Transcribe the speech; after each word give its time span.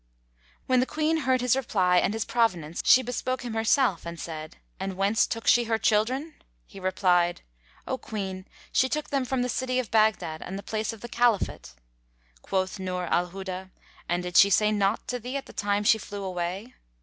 When 0.65 0.79
the 0.79 0.87
Queen 0.87 1.17
heard 1.17 1.41
his 1.41 1.55
reply 1.55 1.99
and 1.99 2.15
his 2.15 2.25
provenance, 2.25 2.81
she 2.83 3.03
bespoke 3.03 3.43
him 3.43 3.53
herself 3.53 4.03
and 4.03 4.19
said, 4.19 4.57
"And 4.79 4.97
whence 4.97 5.27
took 5.27 5.45
she 5.45 5.65
her 5.65 5.77
children?" 5.77 6.41
He 6.65 6.79
replied, 6.79 7.41
"O 7.85 7.99
Queen, 7.99 8.47
she 8.71 8.89
took 8.89 9.11
them 9.11 9.25
from 9.25 9.43
the 9.43 9.47
city 9.47 9.77
of 9.77 9.91
Baghdad 9.91 10.41
and 10.41 10.57
the 10.57 10.63
palace 10.63 10.91
of 10.91 11.01
the 11.01 11.07
Caliphate." 11.07 11.75
Quoth 12.41 12.79
Nur 12.79 13.05
al 13.11 13.27
Huda, 13.29 13.69
"And 14.09 14.23
did 14.23 14.37
she 14.37 14.49
say 14.49 14.71
naught 14.71 15.07
to 15.07 15.19
thee 15.19 15.37
at 15.37 15.45
the 15.45 15.53
time 15.53 15.83
she 15.83 15.99
flew 15.99 16.23
away? 16.23 16.73